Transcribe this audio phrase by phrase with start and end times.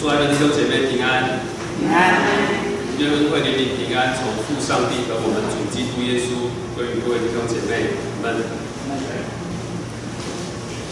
[0.00, 1.44] 主爱的弟兄姐妹平安，
[1.76, 2.24] 平安，
[2.96, 8.40] 愿恩惠怜悯平安从父上帝和我们主基督耶稣归于各位弟兄姐妹们。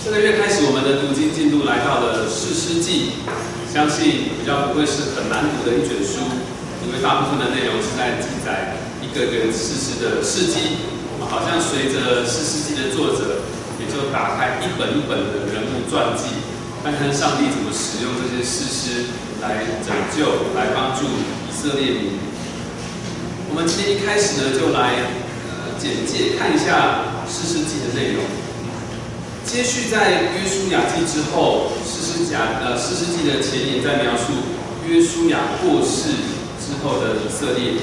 [0.05, 3.25] 这个月开始，我们的读经进度来到了四世纪，
[3.73, 6.29] 相信比较不会是很难读的一卷书，
[6.85, 10.85] 因为大部分的内容是在记载一个个士师的事迹。
[11.17, 13.41] 我们好像随着四世纪的作者，
[13.81, 16.29] 也就打开一本一本的人物传记，
[16.83, 19.05] 看看上帝怎么使用这些事师
[19.43, 22.19] 来拯救、来帮助以色列民。
[23.51, 25.13] 我们今天一开始呢，就来
[25.49, 28.25] 呃简介看一下士师记的内容。
[29.45, 34.33] 接续在约书亚记之后，士师甲呃士师记的前言在描述
[34.87, 36.09] 约书亚过世
[36.57, 37.81] 之后的以色列。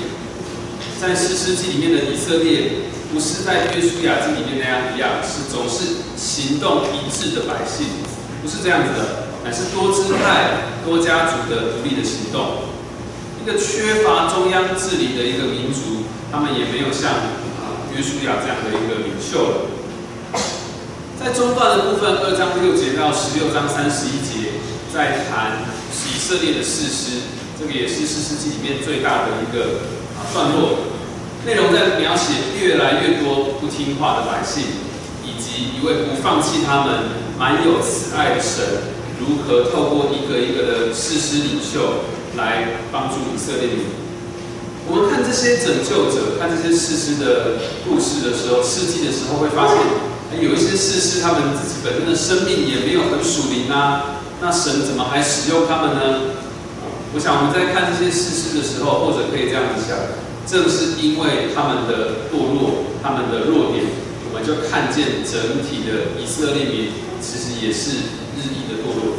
[1.02, 7.86] 在士师记里面的以色列，不是在约书亚记里面那样一样，是总是行动一致的百姓，
[8.46, 12.70] 不是这样子的，乃是多支派、多家族的独立的行动。
[13.42, 17.10] 一个缺乏中央治理的一个民族，他们也没有像
[17.58, 19.56] 啊约书亚这样的一个领袖了。
[21.18, 24.62] 在中段的部分，二章六节到十六章三十一节，
[24.94, 27.26] 在谈以色列的事实，
[27.60, 29.90] 这个也是四世纪里面最大的一个
[30.22, 30.94] 啊段落。
[31.48, 34.66] 内容在描写越来越多不听话的百姓，
[35.26, 38.64] 以及一位不放弃他们、满有慈爱的神，
[39.20, 42.06] 如何透过一个一个的事师领袖
[42.38, 43.86] 来帮助以色列民。
[44.88, 49.78] 我们看这些拯救者，看这些事师的故事的时候，事迹的时候，会发现。
[50.42, 56.36] 有一些事师，他们自己本身的生命也没有很属灵啊，那神怎么还使用他们呢？
[57.14, 59.96] 我想我们在看这些事师的时候，或者可以这样子想，
[60.44, 63.86] 正是因为他们的堕落，他们的弱点，
[64.28, 66.92] 我们就看见整体的以色列民
[67.26, 69.18] 其实也是日益的堕落。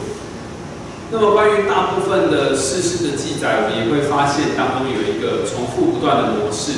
[1.11, 6.73] 那么关于大部分的世事的记载，我们也会发现当中有一个重复不断的模式，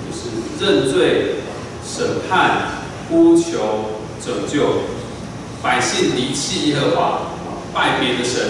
[0.00, 1.36] 就是认罪、
[1.84, 2.80] 审判。
[3.10, 4.88] 呼求拯救
[5.62, 7.28] 百姓离弃耶和华，
[7.74, 8.40] 拜别的神，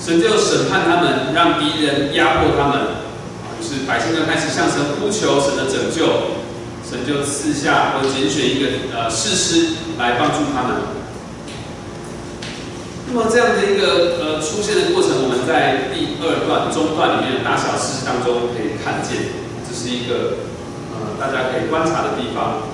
[0.00, 2.86] 神就审判他们，让敌人压迫他们。
[3.60, 6.06] 就是百姓就开始向神呼求神的拯救，
[6.88, 11.01] 神就赐下或拣选一个呃士师来帮助他们。
[13.14, 19.36] 那么这样的一个呃出现的过程，我们在第二段中段里面的大小事当中可以看见，
[19.68, 20.48] 这是一个
[20.96, 22.72] 呃大家可以观察的地方。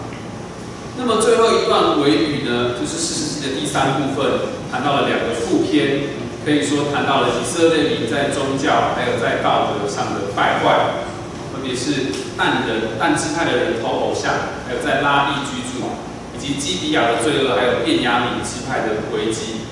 [0.94, 6.06] 那么最后一段尾语呢，就是四世纪的第三部分，谈到了两个副篇，
[6.46, 11.02] 可以说谈到了以色列民在宗教还有在道德上的败坏，
[11.50, 14.30] 分别是但人但支派的人投偶像，
[14.70, 15.82] 还有在拉伊居住，
[16.30, 19.66] 以及基比亚的罪恶，还有便雅悯支派的危机。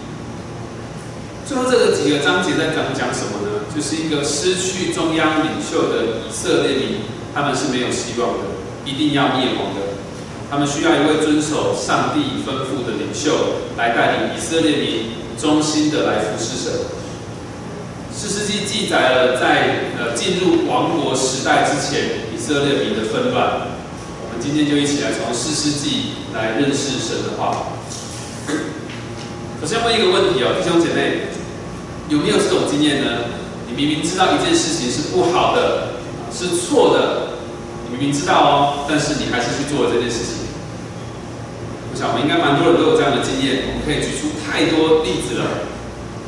[1.47, 3.63] 最后这个几个章节在讲讲什么呢？
[3.73, 6.97] 就是一个失去中央领袖的以色列民，
[7.33, 8.39] 他们是没有希望的，
[8.85, 9.95] 一定要灭亡的。
[10.51, 16.73] 他们需要一位遵守上帝吩咐的领袖来带领以色列民忠心的来服侍神。
[18.13, 23.69] 四世纪记载了在呃进入王国时代之前以色列民的纷乱。
[24.25, 27.69] 我们今天就一起来从四世纪来认识神的话。
[29.61, 31.29] 首先问一个问题哦，弟兄姐妹，
[32.09, 33.11] 有没有这种经验呢？
[33.69, 35.99] 你明明知道一件事情是不好的，
[36.33, 37.35] 是错的。
[37.87, 40.47] 你明明知道哦，但是你还是去做了这件事情。
[41.91, 43.75] 我想，我们应该蛮多人都有这样的经验。
[43.75, 45.67] 我们可以举出太多例子了。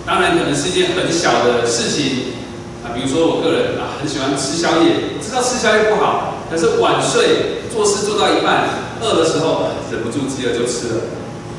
[0.06, 2.34] 当然，可能是一件很小的事情
[2.82, 8.66] 啊，比如说我个人啊，很喜欢吃宵夜，知道吃宵夜不好，可是晚睡，做事做到一半，
[9.02, 10.94] 饿的时候忍不住饥饿就吃了。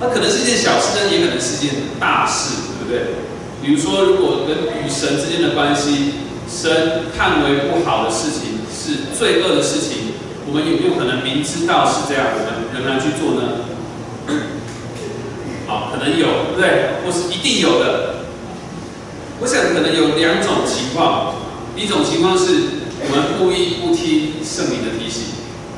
[0.02, 3.29] 那可能是一件小事，但也可能是一件大事，对不对？
[3.62, 6.14] 比如说，如果跟与神之间的关系，
[6.50, 8.60] 神看为不好的事情。
[8.72, 10.14] 是罪恶的事情，
[10.48, 13.68] 我们有没有可能明知道是这样，我们仍然去做呢？
[15.68, 17.04] 好，可能有，对不对？
[17.04, 18.24] 或是一定有的。
[19.42, 21.36] 我想可能有两种情况，
[21.76, 22.46] 一种情况是
[23.04, 25.36] 我们故意不听圣灵的提醒，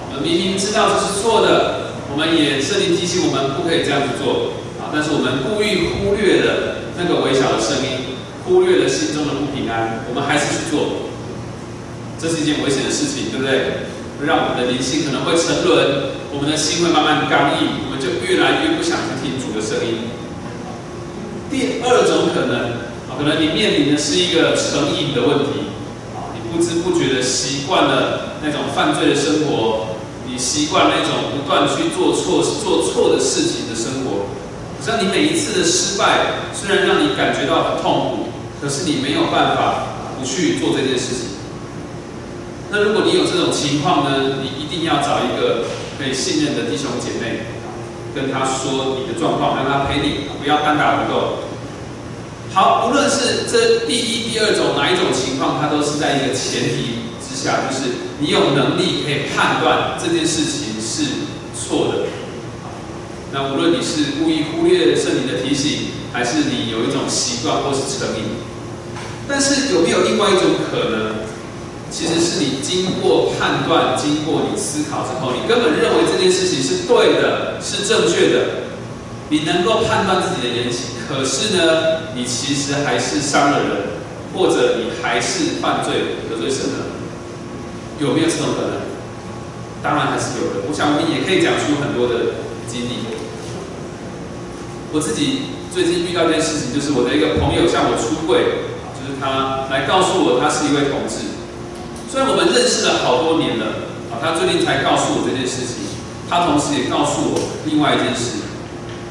[0.07, 4.60] 我们明明知道这是错的，我们也圣灵提醒我们不可以这样子做，
[4.93, 11.07] 但是我们故意忽略了那个微小的声音，忽略了心中的不平安，我们还是去做。
[12.19, 13.87] 这是一件危险的事情，对不对？
[14.21, 20.13] 让我们的灵性可能会沉沦，我们的心会慢慢刚硬，我们就越来越不想去听主的声音。
[21.49, 25.73] 第二种可能，啊，可能你面临的是一个成瘾的问题，
[26.13, 29.97] 啊，你不知不觉的习惯了那种犯罪的生活，
[30.29, 34.29] 你习惯那种不断去做错、做错的事情的生活。
[34.83, 38.29] 像你每一次的失败，虽然让你感觉到很痛苦，
[38.59, 39.85] 可是你没有办法
[40.19, 41.37] 不去做这件事情。
[42.71, 45.65] 那如果你有这种情况呢，你一定要找一个
[45.99, 47.45] 可以信任的弟兄姐妹，
[48.15, 51.43] 跟他说你的状况，让他陪你，不要单打独斗。
[52.53, 61.05] 好，无论是这第一、第二种哪一种情况，它都是在一个前提之下，就是你有能力可以判断这件事情是
[61.53, 62.07] 错的。
[63.33, 68.35] 那无论你是故意忽略圣灵的提醒，还是你有一种习惯或是成瘾，
[69.25, 71.15] 但是有没有另外一种可能，
[71.89, 78.45] 其实是你经过判断、经过你思考之后，你根本认为这件事情是对的、是正确的，
[79.29, 80.99] 你能够判断自己的言行。
[81.07, 83.69] 可是呢，你其实还是伤了人，
[84.35, 86.85] 或者你还是犯罪得罪神了，
[87.97, 88.81] 有没有这种可能？
[89.81, 90.67] 当然还是有的。
[90.67, 92.35] 我想我们也可以讲出很多的
[92.67, 93.20] 经历。
[94.91, 98.67] 我自己最近遇到一件事情，就是我的一个朋友向我出柜，
[98.99, 101.31] 就是他来告诉我他是一位同志。
[102.11, 105.87] 虽然我们认识了好多年了，啊，他最近才告诉我这件事情。
[106.27, 108.43] 他同时也告诉我另外一件事。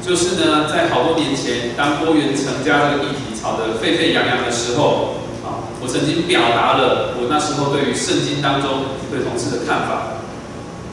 [0.01, 10.17] 就是呢，在好多年前，当多元成家这个议题吵得沸沸扬扬的时候，啊，我曾经表达了我那时候对于圣经当中对同志的看法。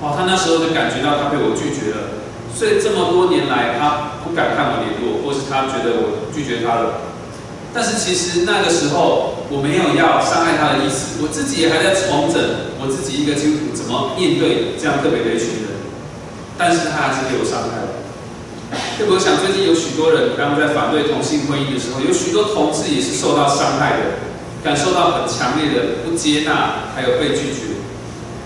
[0.00, 2.20] 哇，他那时候就感觉到他被我拒绝了，
[2.52, 7.09] 所以这么多年来，他不敢看我联络，或是他觉得我拒绝他了。
[7.73, 12.41] 但是其实那个时候我没有要伤害他的意思，我自己也还在重整
[12.81, 15.81] 我自己一个基督徒怎么面对这样特别的一群人，
[16.57, 17.89] 但是他还是给我伤害了。
[19.09, 24.21] 我想最近有许多人，他们在反对同性婚姻的时候，有许多同志也是受到伤害的，
[24.65, 27.81] 感受到很强烈的不接纳，还有被拒绝。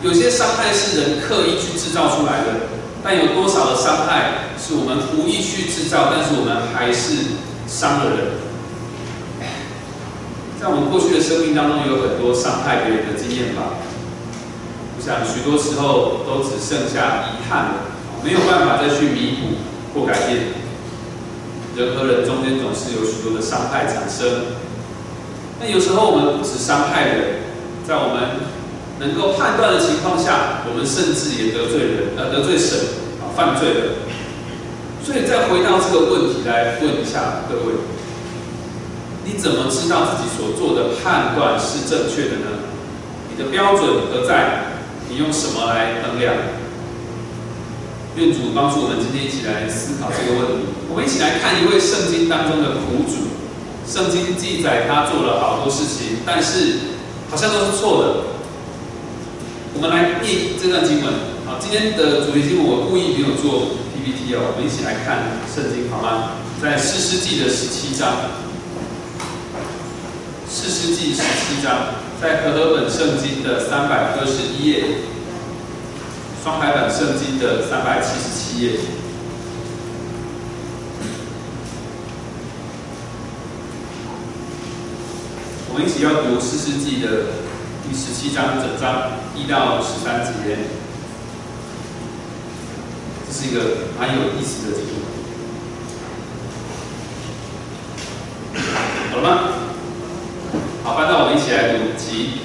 [0.02, 2.66] 有些伤害是人刻意去制造出来的，
[3.02, 8.18] 但有多少的伤害是我们无意去制造，但是我们还是伤了人。
[10.60, 13.74] 在我们过去的生命当中，有很多伤害别人的经验吧。
[14.96, 17.74] 我想许多时候都只剩下遗憾了，
[18.22, 19.56] 没有办法再去弥补。
[19.94, 20.56] 或改变，
[21.76, 24.56] 人和人中间总是有许多的伤害产生。
[25.60, 27.42] 那有时候我们不止伤害人，
[27.86, 28.40] 在我们
[29.02, 32.78] 能够判断的情况下，我们甚至也得罪人，呃，得罪神，
[33.18, 34.06] 啊，犯罪了。
[35.02, 37.74] 所以再回到这个问题来问一下各位：
[39.26, 42.62] 你怎么知道自己所做的判断是正确的呢？
[43.28, 44.70] 你的标准何在？
[45.10, 46.32] 你用什么来衡量？
[48.16, 50.68] 愿主帮助我们今天一起来思考这个问题。
[50.88, 53.28] 我们一起来看一位圣经当中的苦主。
[53.84, 56.78] 圣经记载他做了好多事情，但是
[57.28, 58.31] 好像都是错的。
[59.74, 61.12] 我们来念这段经文。
[61.46, 64.52] 好，今天的主题经文我故意没有做 PPT 哦。
[64.52, 66.36] 我们一起来看圣经好吗？
[66.60, 68.12] 在四世纪的十七章。
[70.48, 74.84] 四世纪十七章，在和合本圣经的三百二十一页。
[76.44, 78.80] 双排版圣经的三百七十七页，
[85.70, 87.08] 我们一起要读四世纪的
[87.84, 90.30] 第十七章整章一到十三节，
[93.26, 93.60] 这是一个
[93.98, 94.86] 蛮有意思的经
[98.54, 98.62] 文，
[99.10, 99.30] 好了吗？
[100.84, 102.40] 好，那我们一起来读，起。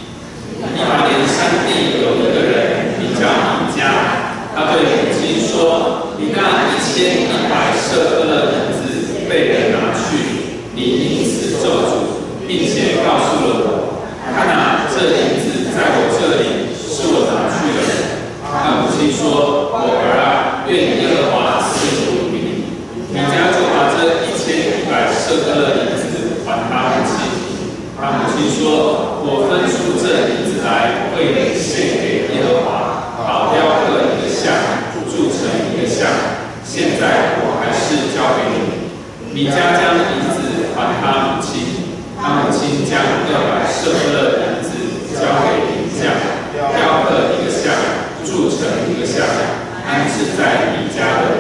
[0.57, 3.30] 一八年山地有一个人，名叫
[3.61, 3.94] 米迦，
[4.56, 10.18] 他对母亲说：“你那一千一百舍勒银子被人拿去，
[10.73, 11.94] 你因此咒诅，
[12.47, 14.02] 并且告诉了我，
[14.33, 17.80] 看哪，这银子在我这里，是我拿去的。”
[18.42, 22.66] 他母亲说：“我儿啊，愿耶和华赐福你。”
[23.14, 27.14] 米迦就把这一千一百舍克勒银子还他母亲。
[28.00, 34.54] 他母亲说：“我分出这银子来，为你献给耶和华，好雕刻一个像，
[35.09, 36.06] 铸成一个像。
[36.64, 38.86] 现在我还是交给你。”
[39.33, 44.69] 米迦将银子还他母亲，他母亲将六百舍克勒银子
[45.14, 46.14] 交给银匠，
[46.54, 47.74] 雕刻一个像，
[48.26, 49.26] 铸成一个像，
[49.86, 51.36] 安置在米家的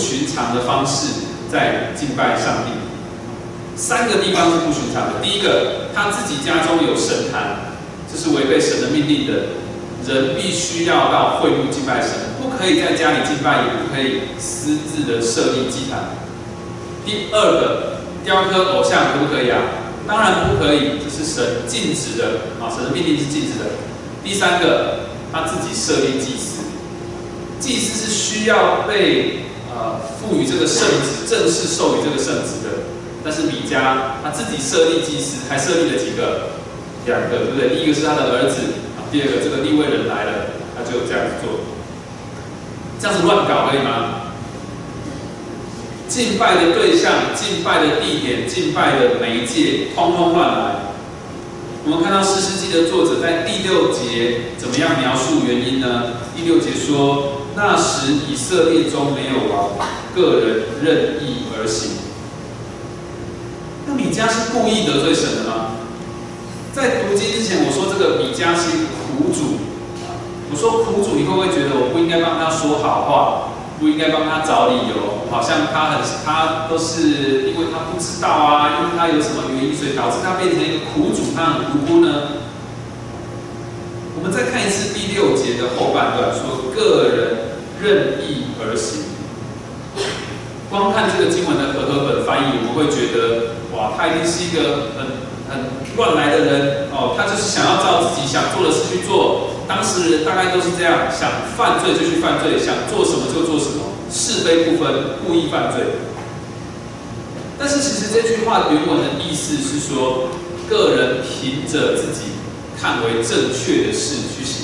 [0.00, 1.08] 寻常的方式
[1.52, 2.72] 在敬拜上帝。
[3.76, 5.20] 三个地方是不寻常的。
[5.22, 7.76] 第一个，他自己家中有神坛，
[8.10, 9.32] 这是违背神的命令的，
[10.06, 16.16] 人必须要到会幕敬拜神，不可以在家里敬拜，也不可以私自的设立祭坛。
[17.06, 19.60] 第二个，雕刻偶像可不可以啊？
[20.06, 23.64] 当然不可以，这是神禁止的啊，神的命令是禁止的。
[24.22, 26.60] 第三个，他自己设立祭司。
[27.60, 32.84] 祭司是需要被呃赋予这个圣旨，正式授予这个圣旨的。
[33.22, 36.56] 但是米迦他自己设立祭司，还设立了几个，
[37.04, 37.76] 两个，对不对？
[37.76, 38.56] 第一个是他的儿子，
[39.12, 40.32] 第二个这个立位人来了，
[40.74, 41.60] 他就这样子做。
[42.98, 44.24] 这样子乱搞可以吗？
[46.08, 50.76] 敬拜的对象、敬拜的地点、敬拜的媒介，通通乱来。
[51.84, 56.04] 我们看到《诗诗记》的作者在第六节怎么样描述原因呢？
[56.34, 57.39] 第六节说。
[57.54, 59.70] 那时以色列中没有王，
[60.14, 61.92] 个人任意而行。
[63.86, 65.76] 那米迦是故意得罪神的吗？
[66.72, 69.58] 在读经之前，我说这个米迦是苦主。
[70.52, 75.26] 我说苦主，你会不会觉得我不应该帮他说好话，不应该帮他找理由？
[75.30, 82.42] 好像他很他都是因为他不知道啊，因为他有什么原因，所以导致他变成一个苦主，他很无辜呢？
[84.18, 89.04] 我们再看一次第六节的后半段，说个人任意而行。
[90.70, 95.20] 光看这个经文的和合本翻译，我们会觉得，哇，他一定是一个很
[95.50, 99.50] 很乱来的人哦，他就是想要照自己想做的事去做。
[99.68, 105.84] 当时人大概都是这样，想犯罪就去犯罪，想做什么就做什么，是非不分，故意犯罪。
[107.58, 110.30] 但是其实这句话原文的意思是说，
[110.66, 112.40] 个人凭着自己。
[112.80, 114.59] 看为正确的事去行，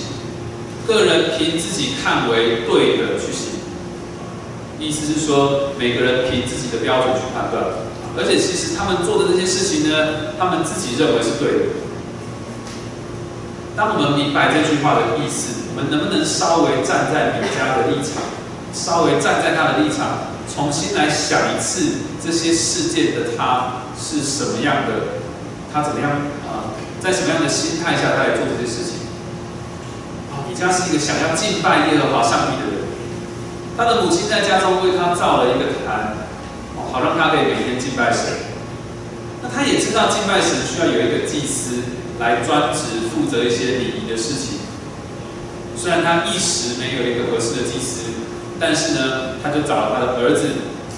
[0.86, 3.58] 个人凭自己看为对的去行，
[4.78, 7.64] 意思是说每个人凭自己的标准去判断，
[8.16, 11.64] 而且其实他们做的这些事情呢，他们自己认为是对的。
[13.76, 18.22] 当我们明白这句话的意思，我们能不能稍微站在米迦的立场，
[18.72, 25.20] 稍微站在他的立场，重新来想一次这些事件的他是什么样的，
[25.72, 26.10] 他怎么样
[26.48, 26.72] 啊？
[27.02, 28.95] 在什么样的心态下，他来做这些事情？
[30.56, 32.86] 啊，米迦是一个想要敬拜耶和华上帝的人。
[33.76, 36.16] 他的母亲在家中为他造了一个坛，
[36.90, 38.56] 好让他可以每天敬拜神。
[39.42, 41.82] 那他也知道敬拜神需要有一个祭司
[42.18, 44.60] 来专职负责一些礼仪的事情。
[45.76, 48.08] 虽然他一时没有一个合适的祭司，
[48.58, 50.48] 但是呢，他就找了他的儿子。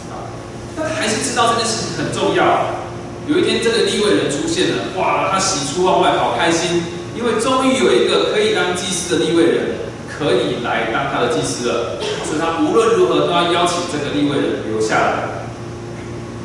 [0.08, 0.30] 啊，
[0.76, 2.78] 他还是知道这件事情很重要。
[3.26, 6.84] 有一天，这个立位人出现了，哇，他喜出望外，好开心，
[7.18, 9.64] 因为终于有一个可以当祭司的立位人，
[10.06, 11.98] 可以来当他的祭司了。
[12.24, 15.12] 所以他无论如何都要邀请这个立位人留下来。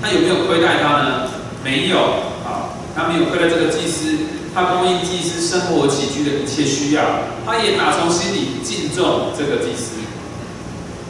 [0.02, 1.30] 他有没有亏待他呢？
[1.64, 1.98] 没有，
[2.44, 4.18] 啊，他没有亏待这个祭司，
[4.54, 7.04] 他供应祭司生活起居的一切需要，
[7.46, 10.02] 他也打从心里敬重这个祭司。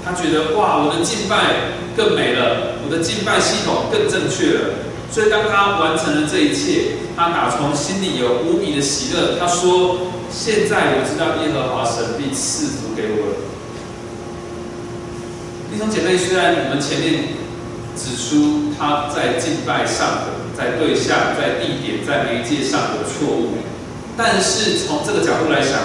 [0.05, 4.59] 他觉得，哇，我的敬拜更美了，我的敬拜系统更正确了。
[5.13, 9.37] 所以，当他完成了这一切，他打从心里有无比的喜乐。
[9.39, 13.35] 他说：“现在我知道耶和华神必赐福给我了。”
[15.69, 17.37] 弟兄姐妹，虽然我们前面
[17.95, 23.61] 指出他在敬拜上的、在对象、在地点、在媒介上的错误，
[24.17, 25.77] 但是从这个角度来想，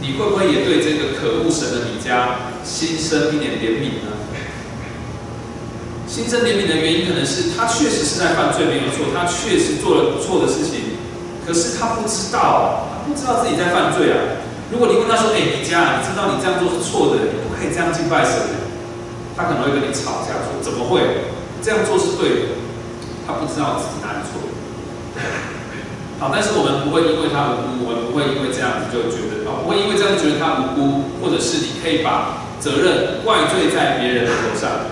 [0.00, 4.14] 你会不会也对这个可恶神的米迦心生一点怜悯呢？
[6.06, 10.96] 心生怜悯的原因，可能是他确实是在犯罪，没有错，他确实做了错的事情，
[11.44, 14.42] 可是他不知道，他不知道自己在犯罪啊。
[14.70, 18.34] 如果你问他说：“哎，你家，你知道你这样做是错的，你不可以这样敬拜神。”
[19.36, 21.30] 他可能会跟你吵架，说：“怎么会？
[21.62, 22.42] 这样做是对的。”
[23.26, 24.42] 他不知道自己哪里错。
[26.18, 34.90] 好，但是我们不会因为他无辜，我们不会因为这样子就觉得啊，不会因为这样觉得他无辜，或者是你可以把责任怪罪在别人的头上。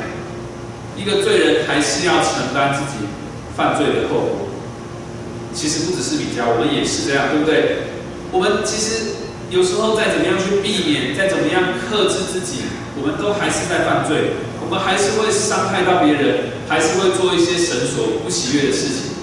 [0.96, 3.06] 一个罪人还是要承担自己
[3.56, 4.48] 犯罪的后果。
[5.54, 7.94] 其实不只是米迦，我们也是这样，对不对？
[8.32, 9.14] 我们其实
[9.50, 12.66] 有时候再怎么样去避免，再怎么样克制自己，
[12.98, 19.14] 我们都还是在犯罪，我们还是会伤害到别人，还是会做一些神所不喜悦的事情。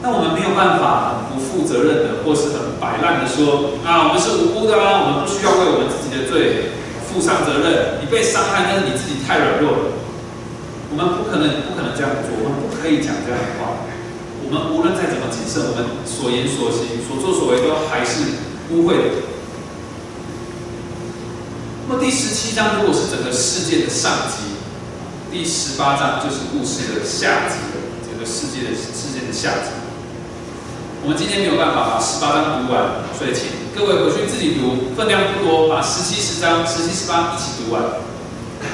[0.00, 6.75] 但我们没有办法不负责任的，或是很摆烂的说啊，我们是无辜的啊，我们不需要为我们自己的罪
[7.16, 7.96] 负上责任。
[8.04, 9.78] 你被伤害，但是你自己太软弱了。
[10.92, 13.88] 我们不可能，不可能这样做，我们不可以讲这样的话。
[14.44, 18.36] 我们无论再怎么谨慎，我们所言所行、所作所为，都还是
[18.70, 19.08] 污秽的。
[21.88, 24.60] 那么第十七章如果是整个事件的上集，
[25.32, 29.72] 第十八章就是故事的下集了，整个世界的事件的下集。
[31.06, 32.82] 我们今天没有办法把十八章读完，
[33.14, 37.78] 所以请各位回去自己读，分量不多，把十七、十章、十七、十八一起读完。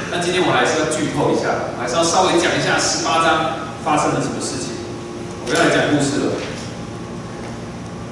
[0.09, 4.73] 那今天我还是要剧透一下，还是要稍微讲一下十八章发生了什么事情。
[5.45, 6.41] 我要来讲故事了。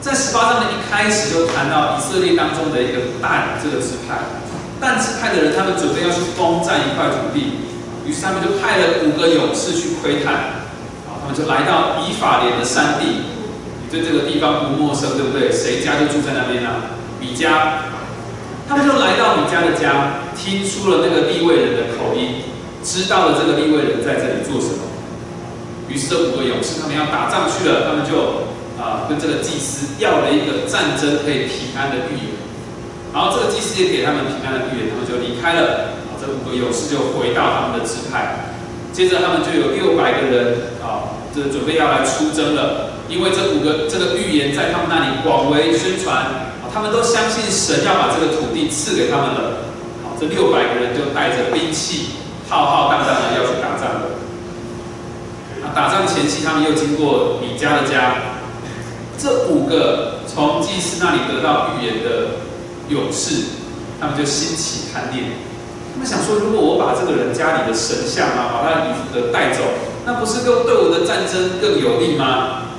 [0.05, 4.21] 在十八章的一开始就谈到以色列当中的一个但这个支派，
[4.77, 7.65] 但支派的人他们准备要去攻占一块土地，
[8.05, 10.61] 于是他们就派了五个勇士去窥探，
[11.09, 13.40] 啊，他们就来到以法莲的山地。
[13.91, 15.51] 对这个地方不陌生，对不对？
[15.51, 16.71] 谁家就住在那边呢？
[17.19, 17.91] 米家，
[18.69, 22.47] 他们就来到米家的家，听出了那个立位人的口音，
[22.85, 24.87] 知道了这个立位人在这里做什么。
[25.89, 28.47] 于是这五个勇士他们要打仗去了，他们就
[28.79, 32.39] 啊跟这个祭司要了一个战争可以平安的预言。
[33.13, 35.99] 然后这个祭司也给他们平安的预言，他们就离开了。
[36.07, 38.55] 啊，这五个勇士就回到他们的支派，
[38.93, 42.90] 接着他们就有六百个人啊，这准备要来出征了。
[43.11, 49.67] 因为这五个这个预言在他们那里广为宣传，他们都相信神要把这个土地赐给他们了。
[50.05, 52.11] 好，这六百个人就带着兵器，
[52.49, 54.15] 浩浩荡荡的要去打仗了。
[55.63, 58.15] 啊，打仗前期他们又经过米迦的家，
[59.19, 62.39] 这五个从祭司那里得到预言的
[62.89, 63.43] 勇士，
[64.01, 65.25] 他们就兴起贪念。
[65.93, 69.65] 他们想说，如果我把这个人家里的神像啊，把他的衣服的带走，
[70.07, 72.70] 那不是更对我的战争更有利吗？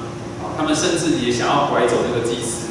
[0.62, 2.69] 他们甚至也想要拐走那个祭司，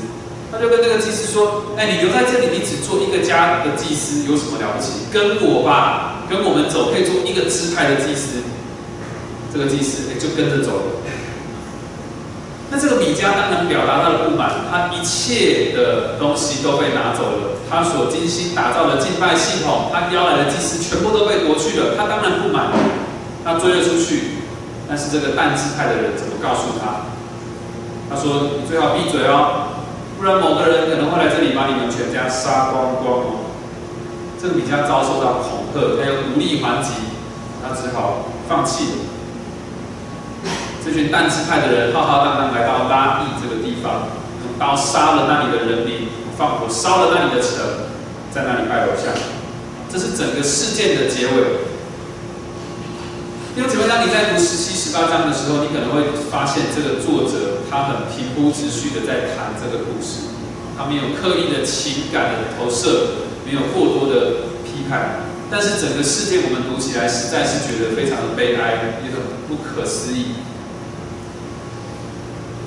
[0.53, 5.11] 他就跟那个祭司说：“哎，你留在这里，你只做一个家的祭司，有什么了不起？
[5.11, 8.47] 跟我吧，跟我们走，可以做一个支派的祭司。”
[9.53, 10.83] 这个祭司就跟着走了。
[12.71, 22.71] 那这个米迦当然表达他的不满，他一切的东西都被拿走了，他所精心打造的敬拜系统，他邀来的祭司全部都被夺去了，他当然不满，
[23.45, 24.39] 他追了出去。
[24.89, 27.11] 但是这个但支派的人怎么告诉他？
[28.11, 29.71] 他说：“你最好闭嘴哦，
[30.19, 33.47] 不然某个人可能会来这里把你们全家杀光光哦。”
[34.43, 36.91] 这个米迦遭受到恐吓，他又无力还击，
[37.63, 38.93] 他只好放弃了。
[40.83, 44.09] 这群但支派的人浩浩荡荡来到拉邑这个地方，
[44.43, 47.61] 用刀杀了那里的人民，放火烧了那里的城，
[48.35, 49.15] 在那里拜偶像。
[49.93, 51.70] 这是整个事件的结尾。
[53.57, 60.31] 因为姊妹，当你在读十七、十八章的时候，你可能会发现这个作者他很平铺直叙的在谈这个故事，
[60.79, 70.39] 他没有刻意的情感的投射，没有过多的批判，但是整个事件我们读起来实在是觉得非常的悲哀，也很不可思议。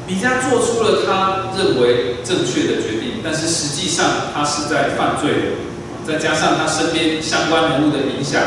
[0.05, 5.47] 米迦做出了他认为正确的决定，但是实际上他是在犯罪的，
[6.05, 8.43] 再加上他身边相关人物的影响。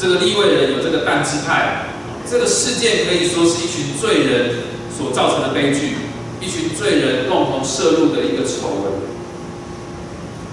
[0.00, 1.84] 这个立位人，有这个但支派，
[2.24, 4.56] 这个事件可以说是一群罪人
[4.96, 5.96] 所造成的悲剧，
[6.40, 8.92] 一群罪人共同涉入的一个丑闻。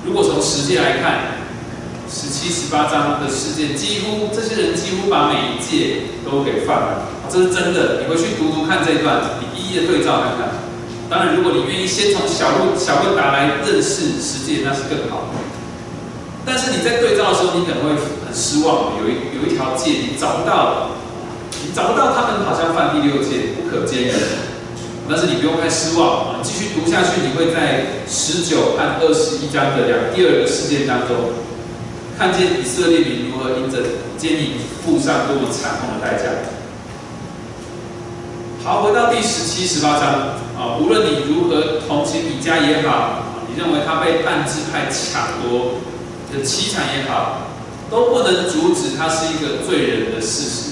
[0.05, 1.39] 如果从实际来看，
[2.11, 8.01] 十七、十八章的事件，几乎这些人几乎把每一届都给犯了，这是真的。
[8.01, 10.49] 你回去读读看这一段，你一一的对照看看。
[11.09, 15.31] 当然，如果你愿意先从小路小问答来认识世界，那是更好。
[16.45, 17.95] 但是你在对照的时候，你可能会
[18.27, 20.89] 很失望，有一有一条界你找不到，
[21.63, 24.15] 你找不到他们好像犯第六戒不可兼容。
[25.07, 31.15] 但是你不用太失望，继续读下去，你会在十九和二十一章的两第二个事件当中，
[32.19, 33.79] 看见以色列民如何因着
[34.17, 36.27] 奸淫付上多么惨痛的代价。
[38.61, 40.03] 好，回到第十七、十八章
[40.59, 45.79] 啊，无论你如何同情米迦也好，你认为他被半支派抢夺。
[46.29, 47.46] 的凄惨也好，
[47.89, 50.71] 都不能阻止他是一个罪人的事实，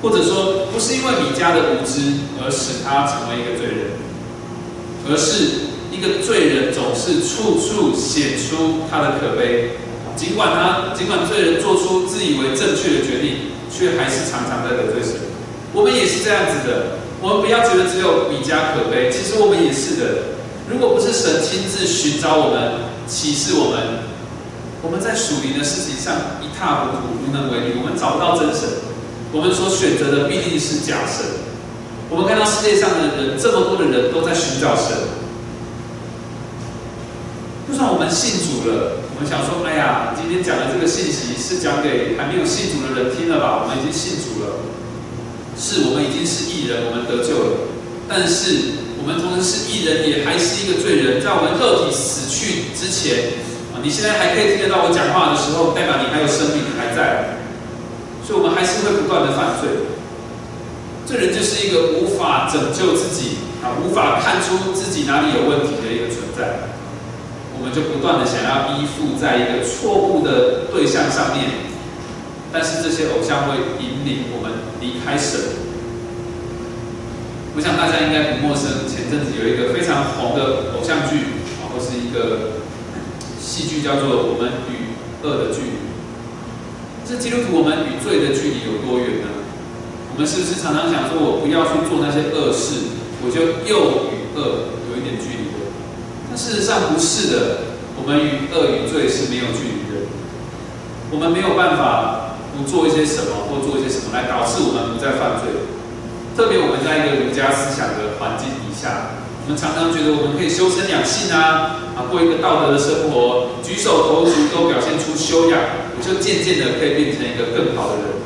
[0.00, 2.00] 或者说不是因为米迦的无知
[2.42, 3.92] 而使他成为一个罪人，
[5.08, 9.76] 而是一个罪人总是处处显出他的可悲，
[10.16, 15.20] 尽管他尽管罪人做出自以为正确的决定，却还是常常在得罪神。
[15.72, 20.06] 我们也是这样子的，我们不要觉得只有米迦可悲，其实我们也是的。
[20.70, 24.11] 如果不是神亲自寻找我们、启示我们，
[24.82, 28.68] 我们在属灵的事情上一塌糊涂、无能为力，我们找不到真神。
[29.30, 31.24] 我们所选择的必定是假神。
[32.10, 35.22] 我们看到世界上的人，这么多的人都在寻找神。
[37.70, 44.66] 就算我们信主了，我们想说：“哎呀，今天讲的这个信息是讲给还没有信主的人听了吧？”我们已经信主了，
[45.56, 47.70] 是我们已经是艺人，我们得救了。
[48.10, 51.22] 但是我们同时是艺人，也还是一个罪人。
[51.22, 53.40] 在我们肉体死去之前，
[53.82, 57.42] 你现在还可以听得到我讲话的时候，代表你还有生命，你还在。
[58.22, 59.68] 所以，我们还是会不断的犯罪。
[61.04, 66.70] 这人就是一个无法拯救自己啊，无法看出自己哪里有问题的一个存在。
[67.58, 71.66] 我们就不断的想要依附在一个错误的对象上面，
[72.52, 75.58] 但是这些偶像会引领我们离开神。
[77.54, 82.61] 我想大家应该不陌生，前阵子有一个非常红的偶像剧啊，或是一个
[83.42, 84.94] 戏剧，叫做《我们与
[85.26, 85.74] 恶的距离》。
[87.04, 89.28] 这基督徒我们与罪的距离有多远呢？
[90.14, 95.74] 我们是不是常常想说，我不要去做那些恶事，我就又与恶有一点距离了？
[96.30, 97.36] 但事实上不是的，
[97.98, 100.06] 我们与恶与罪是没有距离的。
[101.10, 105.50] 我们没有办法不做一些什么或做一些什么来导致我们不再犯罪。
[106.38, 115.60] 特别我们在一个儒家思想的环境底下，我们常常觉得我们可以修身养性啊，啊过一个道德的生活，举手投足都表现出修养，
[115.96, 118.16] 我就渐渐的可以变成一个更好的人。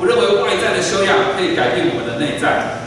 [0.00, 2.82] 我认为外在的修养可以改变我们的内在，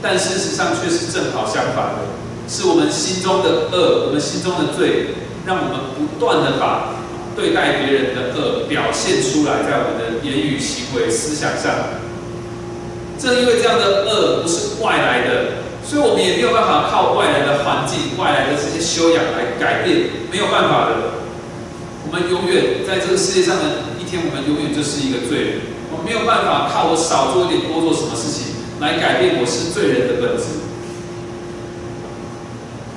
[0.00, 2.06] 但事实上却是正好相反的。
[2.48, 5.10] 是我们心中的恶，我们心中的罪，
[5.44, 6.94] 让我们不断的把
[7.34, 11.98] 对待别人的恶表现出来，在我们的言语、行为、思想上。
[13.18, 21.14] 正因为这样的恶不是外来的，所以我们也没有办法靠外来的环境、外来的这些修养来改变，没有办法的。
[22.02, 25.50] 我们永远在这个世界上的一天，我们永远就是一个罪人。
[25.94, 30.66] 我们没有办法靠我少做一点、多做什么事情来改变我是罪人的本质。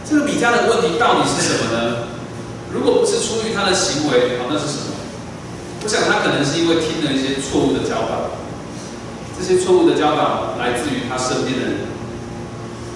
[0.01, 2.09] 这个米迦的问题到底是什么呢？
[2.73, 4.97] 如果不是出于他的行为，好，那是什么？
[5.81, 8.33] 我想他可能是因为听了一些错误的教导，
[9.37, 11.98] 这些错误的教导来自于他身边的人。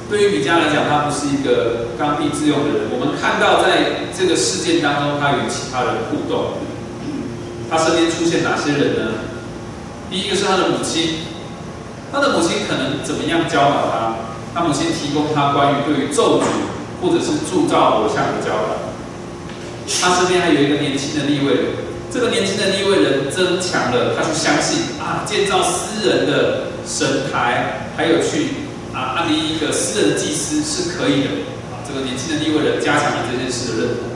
[0.10, 2.90] 对于米迦来讲，他不是一个刚愎自用的人。
[2.92, 6.60] 我们看到在这个事件当中，他与其他人互动，
[7.70, 9.12] 他身边出现哪些人呢？
[10.10, 11.26] 第一个是他的母亲，
[12.12, 14.16] 他的母亲可能怎么样教导他？
[14.54, 16.44] 他母亲提供他关于对于咒诅。
[17.04, 18.80] 或者是铸造偶像的教导，
[20.02, 21.66] 他身边还有一个年轻的立位人，
[22.10, 28.63] 这个年轻的立位人增强了他去相信啊，建造私人的神台，还有去
[28.94, 31.30] 啊安立一个私人祭司是可以的
[31.72, 31.82] 啊。
[31.88, 34.10] 这个年轻的立位人加强了这件事的认同。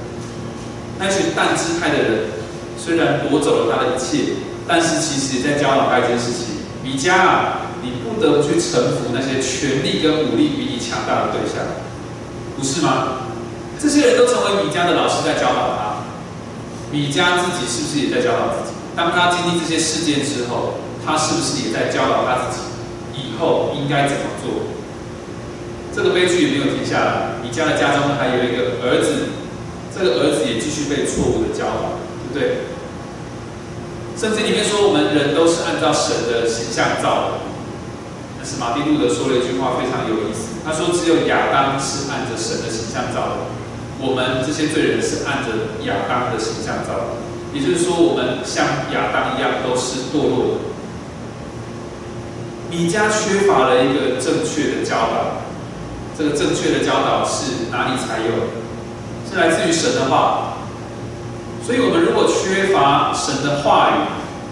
[1.00, 2.30] 那群但支派的人
[2.78, 4.34] 虽然夺走了他的一切，
[4.68, 11.66] 但是其实也在教导他一件事情：米迦啊，你不得不去臣服那些权力跟武力比你强大的对象。
[12.58, 13.30] 不是吗？
[13.80, 16.02] 这些人都成为米迦的老师，在教导他。
[16.92, 18.74] 米迦自己是不是也在教导自己？
[18.96, 22.64] 当他经历这些事件之后，他是不是也在教导他自己
[23.18, 24.70] 以后应该怎么做？
[25.94, 27.42] 这个悲剧也没有停下来。
[27.42, 29.34] 你家的家中还有一个儿子，
[29.90, 32.58] 这个儿子也继续被错误的教导，对不对？
[34.14, 37.50] 甚至里面说，我们人都是按照神的形象造的。
[38.38, 40.62] 但是马丁路德说了一句话，非常有意思。
[40.66, 43.50] 他说：“只有亚当是按着神的形象造的，
[43.98, 47.26] 我们这些罪人是按着亚当的形象造的。
[47.54, 50.77] 也就是说，我们像亚当一样，都是堕落的。
[52.70, 55.44] 米迦缺乏了一个正确的教导，
[56.18, 58.50] 这个正确的教导是哪里才有？
[59.30, 60.58] 是来自于神的话。
[61.66, 63.96] 所以，我们如果缺乏神的话语，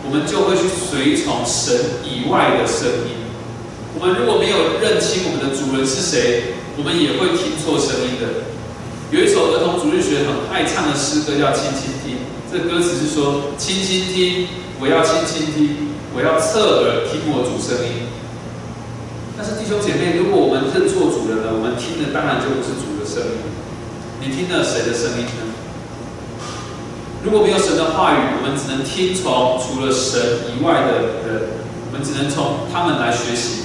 [0.06, 3.23] 我们就会去随从神以外的声音。”
[3.97, 8.43] 我们如果没有认清我们的主人是谁，我们也会听错声音的。
[9.12, 12.15] 有一首儿童主日学很爱唱的诗歌叫《轻轻听》，
[12.51, 14.47] 这歌词是说：“轻轻听，
[14.82, 18.04] 我要轻轻听，我要侧耳听我主声音。”
[19.37, 23.43] 但是弟兄姐妹，如果我们认错主人了，我们听的当然就不是主的声音。
[24.21, 25.43] 你听了谁的声音呢？
[27.23, 33.63] 如果没有神的话语，我们只能听从除了神以外的人，我们只能从他们来学习。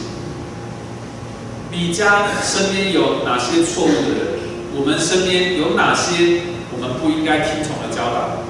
[1.71, 4.43] 米迦身边有哪些错误的人？
[4.75, 6.43] 我们身边有哪些
[6.75, 8.43] 我们不应该听从的教导？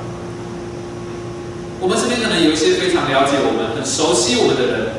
[1.80, 4.89] 我们身边可能有一些非常了解我们、很熟悉我们的人，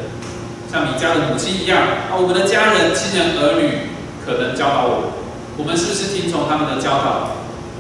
[0.72, 3.92] 像米迦的母亲一样啊，我们的家人、亲人、儿女
[4.26, 5.10] 可能教导我们。
[5.58, 7.36] 我们是不是听从他们的教导，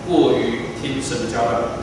[0.05, 1.79] 过于听神的教导？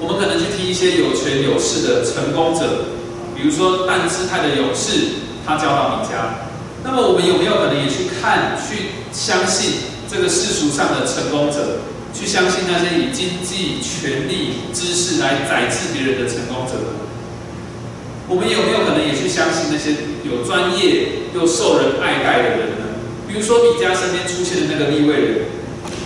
[0.00, 2.88] 我们可能去听一些有权有势的成功者，
[3.36, 6.40] 比如说但姿态的勇士，他教导米迦。
[6.82, 11.84] 那么我们有没有可能也去看、去相信这个世俗上的成功者，
[12.14, 16.80] 去相信那些以经济、权力、知识来宰制别人的成功者？
[18.28, 22.84] 我们有没有可能也去相信那些有专业又受人爱戴的人呢？
[23.28, 25.38] 比如说米迦身边出现的那个立位人，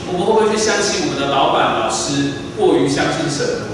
[0.06, 3.66] 我们会不会去相信我们的老板、老师过于相信神呢？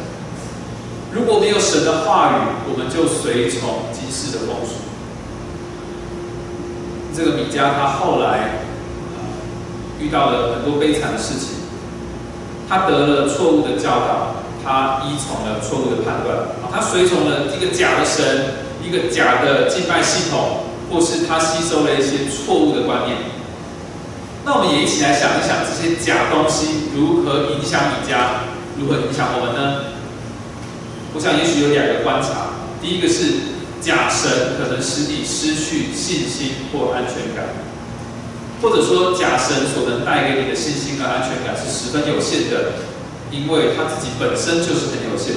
[1.13, 4.85] 如果没有神的话语，我们就随从今世的风俗。
[7.17, 8.61] 这个米迦他后来
[9.99, 11.65] 遇到了很多悲惨的事情，
[12.69, 23.17] 他得了错误的教导，他依从了错误的判断，他随从了一个假的神，一个假的敬拜系统，或是他吸收了一些错误的观念。
[24.45, 29.85] 那我们也一起来想一想，这些假东西如何影响你家，如何影响我们呢？
[31.15, 32.51] 我想，也许有两个观察。
[32.83, 37.55] 第一个是假神可能使你失去信心或安全感，
[38.61, 42.75] 或者说假神所能带给你的信心和安全感是十分有限的，
[43.31, 45.35] 因为他自己本身就是很有限。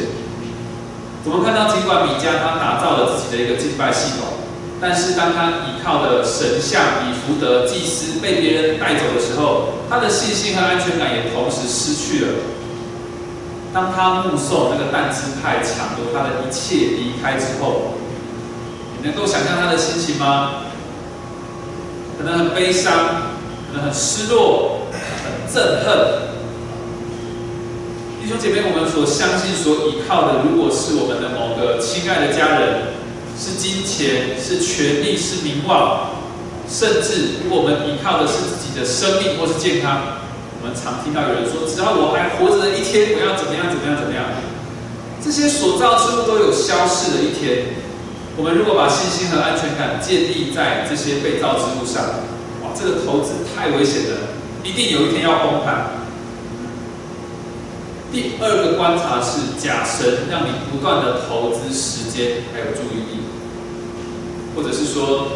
[1.25, 4.27] 我们看到，尽管米迦他打造了自己的一个敬拜系统，
[4.79, 12.31] 但是当他依靠的神像以福德祭司被别人带走的时候，他的信心和安全感也同时失去了。
[13.73, 17.95] 当他目送那个但支派抢夺他的一切离开之后，
[18.97, 20.63] 你能够想象他的心情吗？
[22.17, 22.93] 可能很悲伤，
[23.69, 26.28] 可能很失落，很憎恨。
[28.29, 32.93] 弟兄姐妹，我们所相信、所依靠的，如果是我们的某个亲爱的家人，
[33.33, 36.13] 是金钱、是权力、是名望，
[36.69, 40.21] 甚至如果我们依靠的是自己的生命或是健康。
[40.61, 43.65] 我们常听到有人说：“只要我还活着的一天，我要怎么样？
[43.65, 43.97] 怎么样？
[43.97, 44.21] 怎么样？”
[45.25, 47.81] 这些所造之物都有消逝的一天。
[48.37, 52.29] 我们如果把信心和安全感建立在这些被造之物上，
[52.61, 55.98] 哇，这个投资太危险了，一定有一天要崩盘。
[58.11, 63.23] 第二个观察是假神让你不断的投资时间还有注意力，
[64.55, 65.27] 或者是说。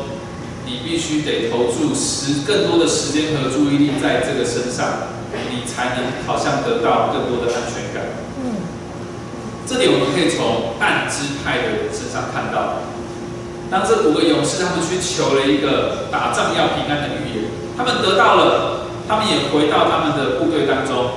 [0.65, 5.12] 你必须得投注时更多的时间和注意力在这个身上，
[5.51, 8.15] 你才能好像得到更多的安全感。
[8.39, 8.63] 嗯，
[9.67, 12.79] 这里我们可以从半支派的人身上看到，
[13.69, 21.12] 当这五个勇士他们去求了一个打仗要平安的预言，他们得到了，他们也回到他们的部队当中，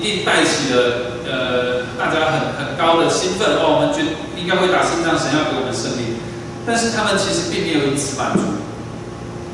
[0.00, 4.00] 一定带起了呃大家很很高的兴奋哦，我们觉
[4.32, 6.16] 应该会打胜仗，神要给我们胜利。
[6.64, 8.40] 但是他们其实并没有因此满足。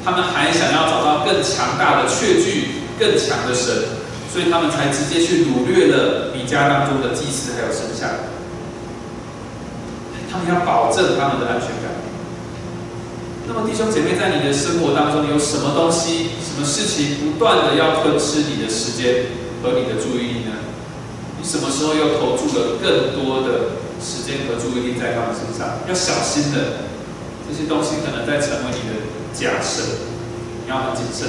[0.05, 3.99] 他们还想要找到更强大的确据、更强的神，
[4.31, 8.07] 所以他们才直接去掳掠了米迦当中的祭司还有神像。
[10.31, 11.91] 他们要保证他们的安全感。
[13.49, 19.27] 那么弟兄姐妹，在你的生活当中，有什么东西、什么事情不断的要吞吃你的时间
[19.63, 20.53] 和你的注意力呢？
[21.39, 25.79] 你什么时候又投注了更多的时间和注意力在他们身上？
[25.89, 26.89] 要小心的，
[27.47, 29.07] 这些东西可能在成为你的。
[29.37, 29.83] 假设
[30.65, 31.29] 你要很谨慎。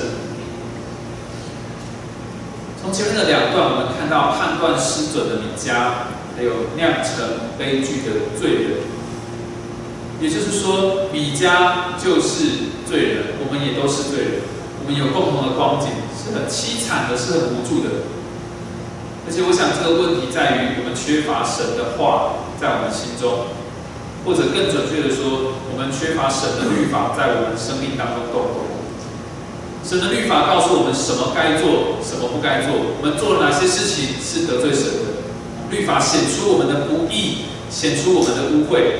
[2.81, 8.71] 从前面的两段，我们看到判断失准的米迦，还有酿成悲剧的罪人。
[10.21, 14.31] 也就是说，米迦就是罪人，我们也都是罪人，
[14.79, 18.07] 我们有共同的光景，是很凄惨的，是很无助的。
[19.27, 23.51] 而且，我想这个问题在于我们缺乏神的话在我们心中。
[24.25, 28.67] 或者更准确的说，我们缺乏神的律法在我们生命当中动工。
[29.87, 35.23] 神的律法告诉我们什么该做，什么不该做，我们做了哪些事情是得罪神的。
[35.71, 38.99] 律法显出我们的不义，显出我们的污秽。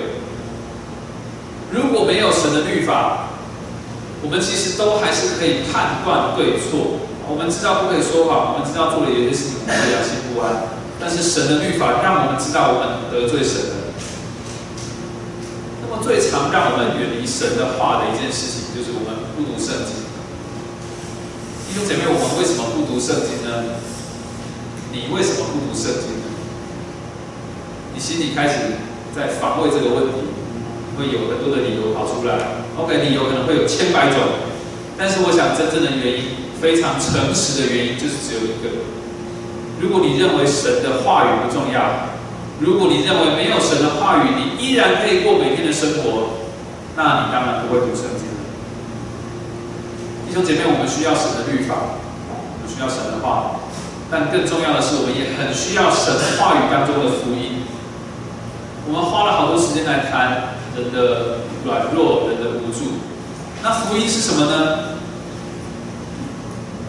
[1.75, 3.27] 如果没有神的律法，
[4.23, 7.03] 我们其实都还是可以判断对错。
[7.27, 10.79] 我们知道不可以说谎，我们知道做了有些事情我们良心不安。
[10.99, 13.93] 但是神的律法让我们知道我们得罪神了。
[15.83, 20.07] 那么最常让我们远离神的话的一件事情，就是我们不读圣经。
[21.67, 23.77] 弟兄姐妹，我们为什么不读圣经呢？
[24.89, 26.25] 你为什么不读圣经呢？
[27.93, 28.79] 你心里开始
[29.13, 30.31] 在防卫这个问题，
[30.97, 32.63] 会有很多的理由跑出来。
[32.79, 34.17] OK，理由可能会有千百种，
[34.97, 38.81] 但是我想真正的原因，非常诚实的原因，就是只有一个。
[39.79, 42.09] 如果你认为神的话语不重要，
[42.59, 46.41] 如果你认为没有神的话语，你依然可以过每天的生活，
[46.95, 48.41] 那你当然不会读圣经了。
[50.27, 51.75] 弟兄姐妹，我们需要神的律法，
[52.25, 53.61] 我们需要神的话，
[54.09, 57.61] 但更重要的是，我们也很需要神的话语当中的福音。
[58.89, 62.97] 我们花了好多时间来谈人的软弱、人的无助。
[63.61, 64.96] 那福音是什么呢？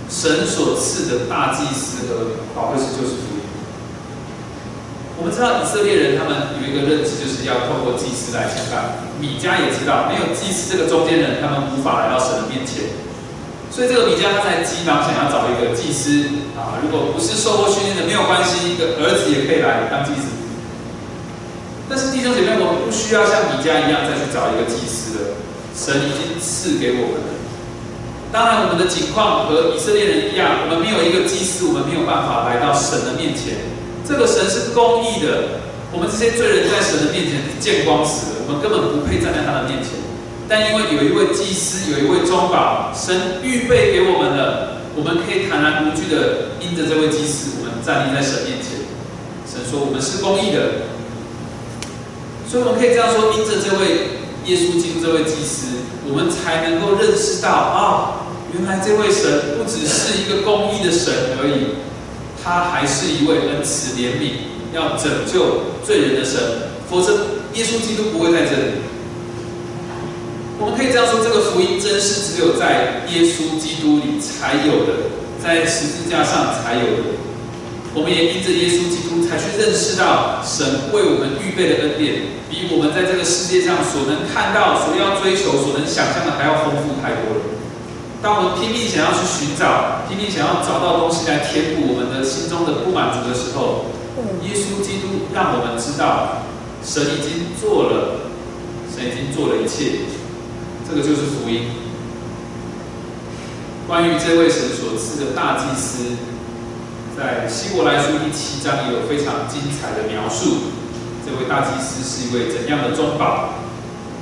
[0.09, 3.45] 神所赐的大祭司和宝贵师就是福音。
[5.19, 9.05] 我们知道以色列人他们有一个认知，就是要透过祭司来相干。
[9.21, 12.89] 米迦也知道，没有祭司这个中间人，他们无法来到神的面前。
[13.71, 16.25] 所以这个米迦他在急忙想要找一个祭司
[16.57, 20.33] 啊，如果不是受过训练的没有关系，一个儿子也可以来当祭司。
[21.89, 25.37] 但是弟兄姐妹，我们不需要像米迦一样再去找一个祭司了，
[25.77, 27.38] 神已经赐给我们了。
[28.31, 33.57] 当然，我们的情况和以色列人一样，我们没有一个祭司，我们没有办法来到神的面前。
[34.05, 39.97] 这个神是公义的，我们这些罪人在神的面前见光死了，我们根本不配站在他的面前。
[40.49, 48.85] 但因为有一位祭司，有一位中保，神预备给我们了，我们可以坦然无惧的因着这位祭司，我们站立在神面前。
[49.49, 50.89] 神说我们是公义的，
[52.49, 61.77] 所以我们可以这样说：因着这位耶稣基督这位祭司，我们才能够认识到啊，原来这位神不只是一个公义的神而已。
[62.43, 66.41] 他还是一位恩慈怜悯、要拯救罪人的神，
[66.89, 67.13] 否则
[67.55, 68.73] 耶稣基督不会在这里。
[70.59, 75.11] 我们可以这样说：这个福音真是只有在耶稣基督里才有的，
[75.43, 77.28] 在十字架上才有的。
[77.99, 87.43] 我们也因着耶稣基督，才去认识到神为我们预备的恩典，比我们在这个世界上所能看到、所要追求、所能想象的还要丰富太多了。
[88.23, 93.91] 当我们拼命想要去寻找、拼命想要找到东西来填补我们的心中的不满足的时候，
[94.47, 96.47] 耶稣基督让我们知道，
[96.87, 98.31] 神已经做了，
[98.95, 100.07] 神已经做了一切，
[100.87, 101.67] 这个就是福音。
[103.91, 106.15] 关于这位神所赐的大祭司，
[107.19, 110.71] 在希伯来书第七章也有非常精彩的描述。
[111.27, 113.55] 这位大祭司是一位怎样的中保？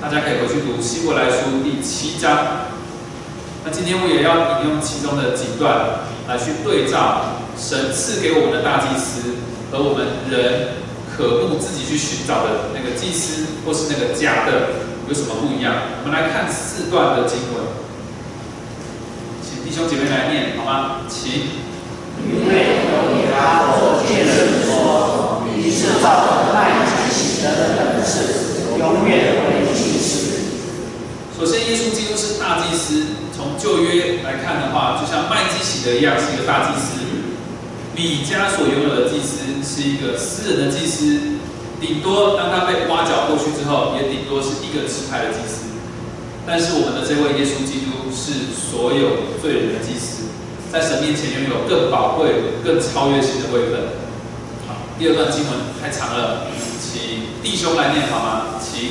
[0.00, 2.72] 大家可以回去读希伯来书第七章。
[3.66, 9.34] 那今天我也要引用其中的几段来去对照神赐给我们的大祭司
[9.70, 10.80] 和我们人
[11.14, 16.00] 可不自己去寻找的那个祭司或是那个假的有什么不一样？
[16.02, 17.60] 我们来看四段的经文，
[19.42, 21.02] 请弟兄姐妹来念好吗？
[21.10, 21.66] 请。
[22.96, 30.04] 因为有给他做见证说，你是照着麦基洗德的本事，永远为祭司。
[31.38, 33.04] 首先，耶稣基督是大祭司。
[33.36, 36.96] 从旧约来看的话，就像麦基洗德一样是一个大祭司，
[37.94, 41.20] 米迦所拥有的祭司是一个私人的祭司，
[41.78, 45.68] 顶多当他被挖角过去之后，也顶多是一个支派的祭司。
[46.46, 50.15] 但是我们的这位耶稣基督是所有罪人的祭司，
[50.76, 52.28] 在神面前拥有更宝贵、
[52.62, 53.96] 更超越性的位分。
[54.68, 58.60] 好，第二段经文太长了，请弟兄来念好吗？
[58.60, 58.90] 请。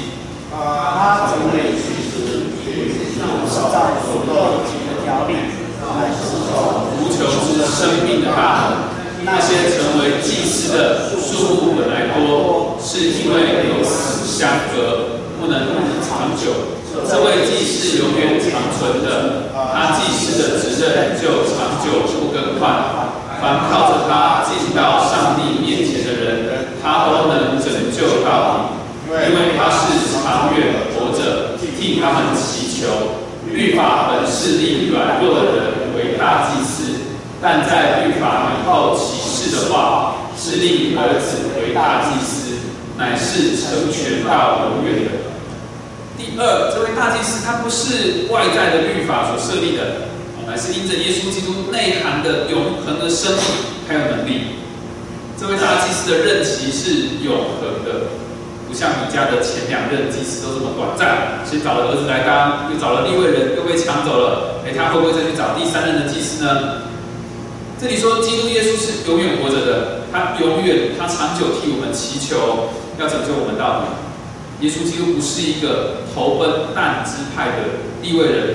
[0.50, 2.42] 他成为祭司。
[3.72, 5.38] 在所有的条例，
[5.78, 6.18] 乃是
[6.50, 8.74] 从无穷之生命的大
[9.22, 15.68] 那些成为祭司的数目本来多，是因为有死相隔，不能
[16.02, 16.50] 长久。
[17.04, 23.04] 这位祭司永远长存的，他祭司的职任就长久不更换。
[23.42, 28.72] 凡靠着他进到上帝面前的人，他都能拯救到
[29.08, 32.88] 底，因为他是长远活着，替他们祈求。
[33.52, 35.64] 律法本是立软弱的人
[35.96, 36.84] 为大祭司，
[37.42, 42.56] 但在律法以后启示的话，是立儿子为大祭司，
[42.98, 45.12] 乃是成全到永远的。
[46.18, 50.08] 第二，这位大祭司他不是外在的律法所设立的，
[50.48, 53.44] 乃是因着耶稣基督内涵的永恒的生命
[53.88, 54.56] 还有能力。
[55.40, 58.24] 这位大祭司的任期是永恒的。
[58.68, 64.60] 不像米家的前两任祭司都这么短暂，先找了儿子来当，又找了立位人，又被抢走了。
[64.66, 66.82] 哎，他会不会再去找第三任的祭司呢？
[67.80, 74.05] 这里说基督耶稣是永远活着的，他永远，他长久替我们祈求，要拯救我们到底。
[74.62, 77.58] 耶稣基督不是一个投奔但支派的
[78.02, 78.48] 地位的人，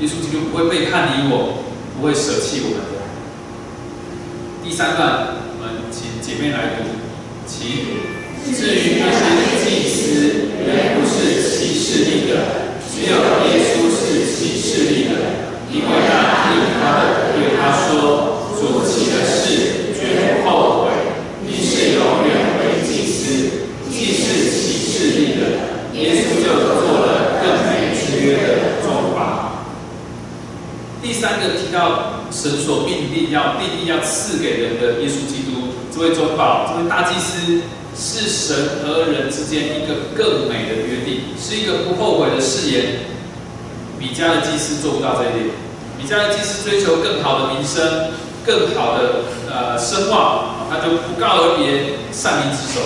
[0.00, 1.62] 耶稣基督不会背叛你我，
[1.96, 2.80] 不会舍弃我们。
[4.64, 6.84] 第三段，我们请姐妹来读，
[7.46, 8.16] 请。
[8.46, 15.10] 至于那些祭司，也不是启示力的，只有耶稣是启示力的，
[15.72, 20.90] 因为他听他的对他说：“所起的事绝不后悔。”
[21.42, 25.42] 你是永远为祭司，既是启示力的，
[25.94, 26.46] 耶稣就
[26.80, 29.18] 做了更美之约的做法。
[31.02, 37.62] 第三个提到神所命定要奠定要赐给人的耶稣基督，这位中保，这位大祭司，
[37.98, 43.00] 是神和人之间一个更美的约定，是一个不后悔的誓言。
[43.98, 45.46] 米迦的祭司做不到这一点，
[45.98, 48.12] 米迦的祭司追求更好的名声，
[48.46, 52.80] 更好的呃声望，他就不告而别，善名之手。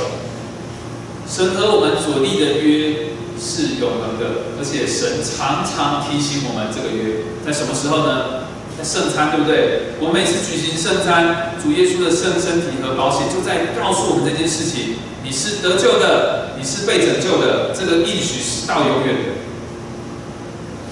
[1.28, 8.39] 神和我们所立的约是永恒的，而且神常常提醒我们这个约在什么时候呢？
[8.82, 9.94] 圣餐，对不对？
[10.00, 19.40] 我每次举行圣餐，主耶稣的圣身体和保险就在告诉我们这件事情：你是得救的，你是被拯救的，这个应许是到永远的。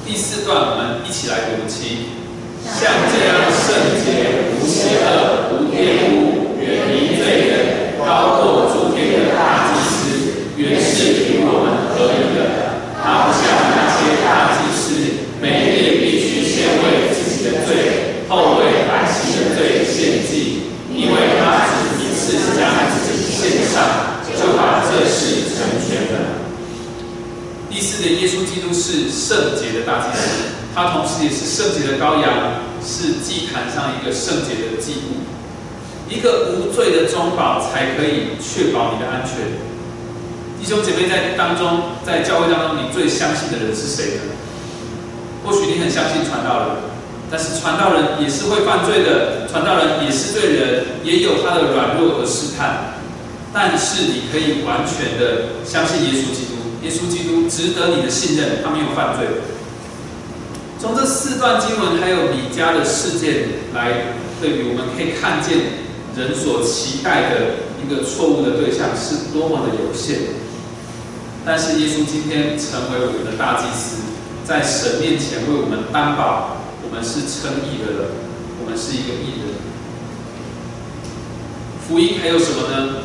[0.06, 2.08] 第四段，我们一起来读经，
[2.64, 3.66] 像这样圣
[4.00, 5.76] 洁、无邪恶、无玷
[6.12, 9.96] 污、远离罪人、高过诸天的大祭司，
[10.56, 12.38] 原是与我们合一的。
[13.00, 13.40] 好像
[13.72, 14.80] 那些大祭司，
[15.40, 16.07] 每夜必须献为自己
[17.52, 26.48] 的罪，后为百姓的罪献祭，因为他只一次将自己献上，就把这事成全了。
[27.70, 30.28] 第四的耶稣基督是圣洁的大祭司，
[30.74, 35.24] 他同时也是圣洁的羔羊，是祭坛上一个圣洁的祭物，
[36.08, 39.68] 一个无罪的中保，才可以确保你的安全。
[40.60, 44.22] 弟兄姐妹在当中，在教会当中，你最相信的人是谁呢？
[45.46, 46.68] 或许你很相信传道人，
[47.30, 52.94] 但是传道人也是会犯罪的，传道人也是对人，也有他的软弱和试探。
[53.52, 56.56] 但是你可以完全的相信耶稣基督。
[56.82, 59.26] 耶稣基督值得你的信任，他没有犯罪。
[60.78, 65.58] 从这四段经文还有米迦的事件来对比，我们可以看见
[66.16, 67.36] 人所期待的
[67.82, 70.20] 一个错误的对象是多么的有限。
[71.44, 73.96] 但是耶稣今天成为我们的大祭司，
[74.44, 76.58] 在神面前为我们担保，
[76.88, 78.08] 我们是称义的人，
[78.64, 79.54] 我们是一个义人。
[81.86, 83.04] 福音还有什么呢？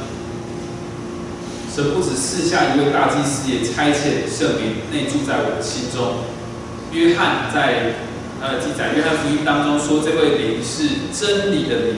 [1.73, 6.23] 神不止赐下一位大祭司，也差遣圣灵内住在我们心中。
[6.91, 7.95] 约翰在
[8.39, 11.95] 他的记载，约翰福音当中说，这位灵是真理的灵。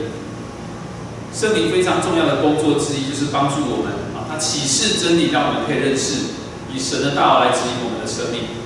[1.33, 6.33] 圣灵非常重要的工作之一，就是帮助我们啊，他启示真理，让我们可以认识，
[6.73, 8.64] 以神的道来指引我们的生命。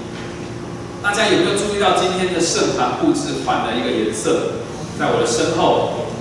[1.01, 4.59] 大家有没有注意到今天的圣坛布置换了一个颜色？
[4.99, 6.11] 在我的身后，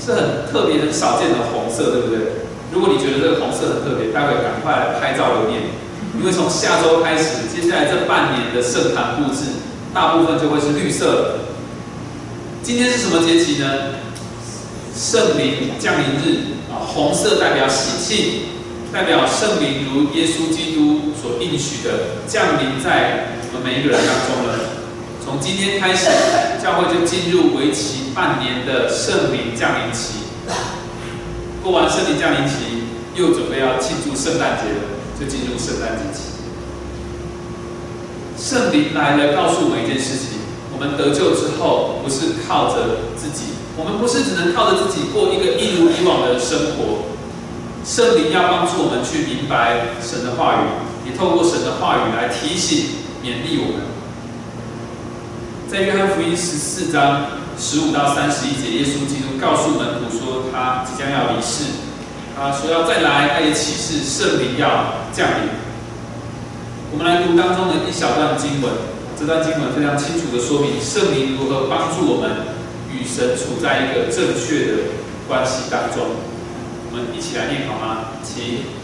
[0.00, 2.48] 是很特别、很少见的红色，对不对？
[2.72, 5.62] 如果你觉得这个红色很特别，待会赶快来拍照留念，
[6.18, 9.60] 因为从下周开始，接下来这半年的圣坛布置，
[9.92, 11.40] 大部分就会是绿色。
[12.62, 13.68] 今天是什么节气呢？
[14.96, 18.48] 圣灵降临日啊，红色代表喜庆，
[18.90, 20.73] 代表圣灵如耶稣基督
[21.24, 24.76] 所应许的降临在我们每一个人当中了。
[25.24, 26.04] 从今天开始，
[26.62, 30.28] 教会就进入为期半年的圣灵降临期。
[31.62, 32.84] 过完圣灵降临期，
[33.16, 34.84] 又准备要庆祝圣诞节了，
[35.18, 36.44] 就进入圣诞节期。
[38.36, 40.44] 圣灵来了，告诉我们一件事情：
[40.74, 47.08] 我们得救之后，不是靠着自己，我们不是只能靠着自己过一个一如以往的生活。
[47.82, 50.68] 圣灵要帮助我们去明白神的话语，
[51.06, 52.86] 也透过神的话语来提醒、
[53.22, 53.86] 勉励我们。
[55.68, 57.42] 在约翰福音十四章。
[57.56, 61.70] 十五到三十一节，耶稣基督告诉门徒说，他即将要离世，
[62.36, 65.50] 他说要再来，他也启示圣灵要降临。
[66.90, 68.72] 我们来读当中的一小段经文，
[69.16, 72.58] 这段经文非常清楚的说明圣灵如何帮助我们
[72.90, 74.72] 与神处在一个正确的
[75.28, 76.10] 关系当中。
[76.90, 78.18] 我们一起来念好吗？
[78.24, 78.83] 请。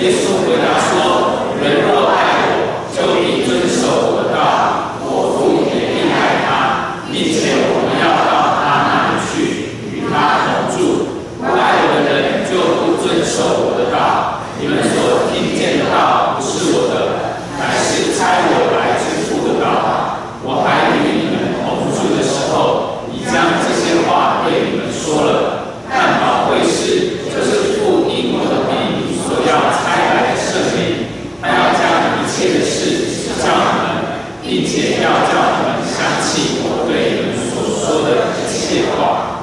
[0.00, 7.80] 耶稣回答说：人若爱我，就必遵守我的道，我父也必爱他，并且我。
[8.00, 11.20] 要到他那里去，与他同住。
[11.36, 14.40] 不爱我的人就不遵守我的道。
[14.56, 20.16] 你们所听见的道不是我的，乃是差我来之父的道。
[20.40, 25.76] 我还与你们同住的时候，已将这些话对你们说了。
[25.92, 31.04] 但宝贵是，就是父因我的名所要差来的圣灵，
[31.42, 37.40] 他要将一切的事教你们，并且要叫你们相信我对你们。
[37.80, 39.42] 说的一切话。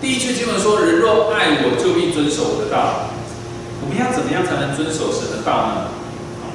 [0.00, 3.08] 第一句经文说：“人若爱我，就必遵守我的道。”
[3.80, 5.88] 我们要怎么样才能遵守神的道呢？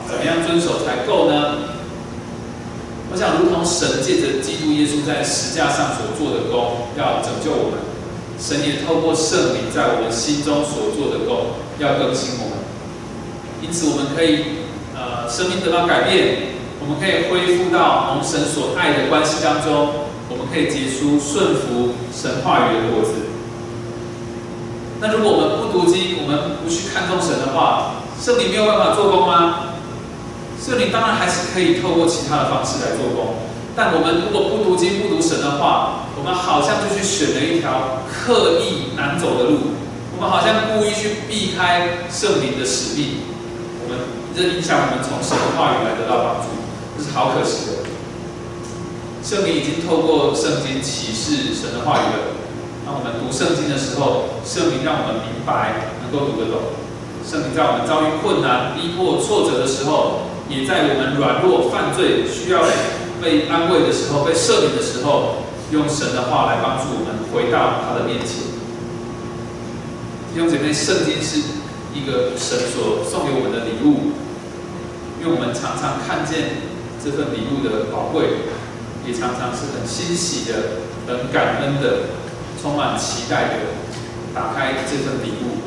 [0.06, 1.74] 怎么样遵守才够呢？
[3.10, 7.82] 我想，如同神借着基督耶稣在石架上所做的功，要拯救我们；
[8.38, 12.62] 神也透过圣灵在我们心中所做的功，要更新我们。
[13.64, 20.06] 因此，我们可以呃，生命得到改变，我们可以恢复到同神所爱的关系当中。
[20.30, 23.26] 我我们可以结出顺服神话语的果子。
[25.02, 29.74] 那如果我们不读经，我们不去看重神的话，圣灵没有办法做工吗？
[30.62, 33.34] 圣灵当然还是可以透过其他的方式来做工，
[33.76, 39.74] 但我们如果不读经、不读神的话，我们好像就去选了一条刻意难走的路，
[40.16, 43.26] 我们好像故意去避开圣灵的使命，
[43.82, 44.06] 我们
[44.38, 46.54] 这影响我们从神的话语来得到帮助，
[46.94, 47.72] 这好可惜的。
[49.24, 52.36] 圣灵已经透过圣经启示神的话语了，
[52.86, 56.62] 当我们读圣经的时候，圣灵让我们明白，能够读得懂。
[57.26, 60.28] 圣灵在我们遭遇困难、逼迫、挫折的时候。
[60.50, 62.64] 也在我们软弱、犯罪、需要
[63.22, 65.44] 被安慰的时候、被赦免的时候，
[65.74, 68.48] 用神的话来帮助我们回到他的面前。
[70.32, 71.52] 弟兄姐妹，圣经是
[71.94, 74.16] 一个神所送给我们的礼物，
[75.20, 76.67] 因为我们常常看见
[77.08, 78.26] 这份礼物的宝贵，
[79.08, 82.12] 也常常是很欣喜的、很感恩的、
[82.62, 83.54] 充满期待的
[84.36, 85.64] 打开这份礼物。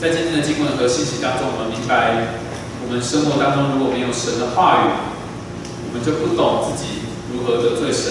[0.00, 2.38] 在今天的经文和信息当中，我们明白，
[2.86, 4.90] 我们生活当中如果没有神的话语，
[5.88, 8.06] 我们就不懂自己如何得罪神，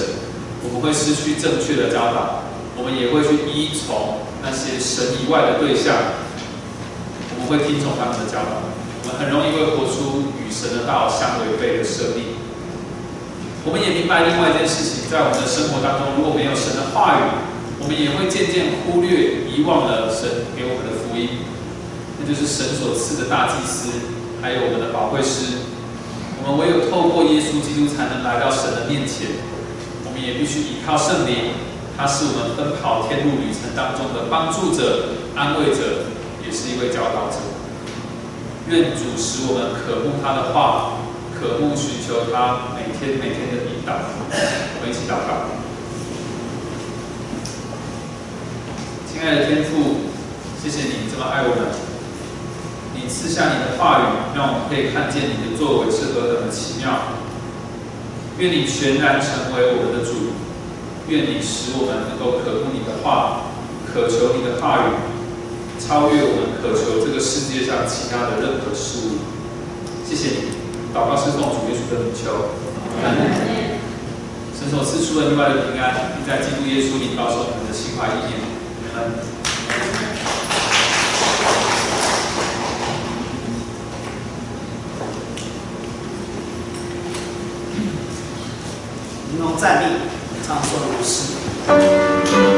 [0.61, 2.43] 我们会失去正确的教导，
[2.76, 5.95] 我们也会去依从那些神以外的对象，
[7.32, 8.74] 我们会听从他们的教导，
[9.18, 12.36] 很容易会活出与神的道相违背的生命。
[13.66, 17.22] 我们也明白另外一件事情，在我们的生活当中，如果没有神的话语，
[17.82, 21.41] 我们也会渐渐忽略、遗忘了神给我们的福音。
[22.18, 23.89] 那就是神所赐的大祭司，
[24.41, 25.66] 还有我们的宝贵师。
[26.38, 29.34] 我们唯有透过耶稣基督，才能来到神的面前。
[30.05, 31.57] 我们也必须依靠圣灵，
[31.97, 36.05] 他是我们奔跑天路旅程当中的帮助者、安慰者，
[36.45, 37.41] 也是一位教导者。
[38.68, 40.97] 愿主使我们渴慕他的话，
[41.38, 43.93] 渴慕寻求他每天每天的引导。
[43.93, 45.53] 我们一起祷告。
[49.05, 50.09] 亲爱的天父，
[50.61, 51.70] 谢谢你这么爱我们。
[52.95, 57.22] 你赐下你的话语，让我们可以看见你的作为是何等的奇妙。
[58.39, 60.34] 愿你全然成为我们的主，
[61.07, 63.45] 愿你使我们能够渴慕你的话，
[63.86, 64.89] 渴求你的话语，
[65.80, 69.19] 超越我们渴求这个世界上其他的任何事物。
[70.07, 70.38] 谢谢你，
[70.93, 72.49] 祷告是奉主耶稣的名求。
[74.57, 78.39] 神所赐出的意外的平安，并在基督耶稣里保守你们的心怀意念。
[89.57, 89.86] 站立，
[90.45, 92.54] 唱说如是。